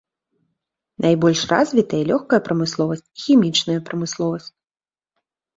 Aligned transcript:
Найбольш 1.05 1.39
развітыя 1.51 2.07
лёгкая 2.11 2.41
прамысловасць 2.47 3.05
і 3.09 3.19
хімічная 3.27 3.79
прамысловасць. 3.91 4.51